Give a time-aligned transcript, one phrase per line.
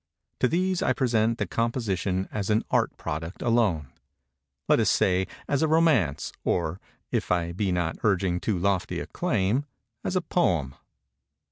[0.39, 5.67] To these I present the composition as an Art Product alone:—let us say as a
[5.67, 6.79] Romance; or,
[7.11, 9.67] if I be not urging too lofty a claim,
[10.03, 10.73] as a Poem.